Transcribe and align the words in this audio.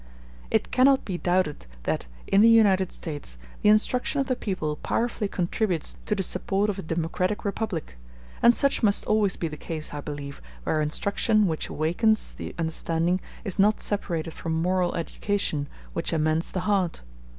*k 0.49 0.55
It 0.55 0.71
cannot 0.71 1.05
be 1.05 1.19
doubted 1.19 1.67
that, 1.83 2.07
in 2.25 2.41
the 2.41 2.49
United 2.49 2.91
States, 2.91 3.37
the 3.61 3.69
instruction 3.69 4.19
of 4.19 4.25
the 4.25 4.35
people 4.35 4.77
powerfully 4.77 5.27
contributes 5.27 5.95
to 6.07 6.15
the 6.15 6.23
support 6.23 6.71
of 6.71 6.79
a 6.79 6.81
democratic 6.81 7.45
republic; 7.45 7.99
and 8.41 8.55
such 8.55 8.81
must 8.81 9.05
always 9.05 9.35
be 9.35 9.47
the 9.47 9.57
case, 9.57 9.93
I 9.93 10.01
believe, 10.01 10.41
where 10.63 10.81
instruction 10.81 11.45
which 11.45 11.69
awakens 11.69 12.33
the 12.33 12.55
understanding 12.57 13.21
is 13.43 13.59
not 13.59 13.79
separated 13.79 14.33
from 14.33 14.59
moral 14.59 14.95
education 14.95 15.67
which 15.93 16.11
amends 16.13 16.51
the 16.51 16.61
heart. 16.61 17.03